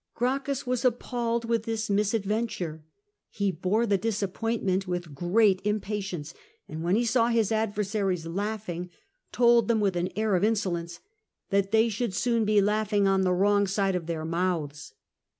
[0.15, 2.83] Gracchus was appalled with this misadventure.
[3.29, 6.33] He bore the disappointment with great impatience,
[6.67, 8.89] and when he saw his adversaries laughing,
[9.31, 11.01] told them with an air of insolence
[11.51, 14.95] that they should soon be laughing on the wrong side of their mouths."